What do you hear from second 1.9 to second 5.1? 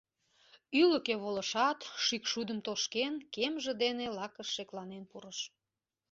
шӱкшудым тошкен, кемже дене лакыш шекланен